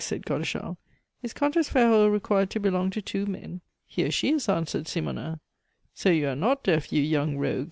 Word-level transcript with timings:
said 0.03 0.25
Godeschal. 0.25 0.77
"Is 1.21 1.31
Comtesse 1.31 1.69
Ferraud 1.69 2.11
required 2.11 2.49
to 2.49 2.59
belong 2.59 2.89
to 2.89 3.03
two 3.03 3.27
men?" 3.27 3.61
"Here 3.85 4.09
she 4.09 4.31
is," 4.31 4.49
answered 4.49 4.87
Simonnin. 4.87 5.39
"So 5.93 6.09
you 6.09 6.27
are 6.27 6.35
not 6.35 6.63
deaf, 6.63 6.91
you 6.91 7.03
young 7.03 7.37
rogue!" 7.37 7.59